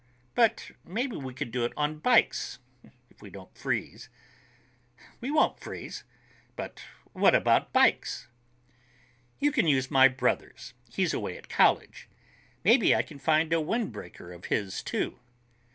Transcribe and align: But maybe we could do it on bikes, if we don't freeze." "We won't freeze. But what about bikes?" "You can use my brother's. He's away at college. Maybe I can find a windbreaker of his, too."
But 0.33 0.71
maybe 0.83 1.15
we 1.15 1.31
could 1.31 1.51
do 1.51 1.63
it 1.63 1.73
on 1.77 1.99
bikes, 1.99 2.57
if 3.11 3.21
we 3.21 3.29
don't 3.29 3.55
freeze." 3.55 4.09
"We 5.19 5.29
won't 5.29 5.59
freeze. 5.59 6.05
But 6.55 6.81
what 7.13 7.35
about 7.35 7.71
bikes?" 7.71 8.27
"You 9.39 9.51
can 9.51 9.67
use 9.67 9.91
my 9.91 10.07
brother's. 10.07 10.73
He's 10.89 11.13
away 11.13 11.37
at 11.37 11.49
college. 11.49 12.09
Maybe 12.65 12.95
I 12.95 13.03
can 13.03 13.19
find 13.19 13.53
a 13.53 13.57
windbreaker 13.57 14.33
of 14.33 14.45
his, 14.45 14.81
too." 14.81 15.19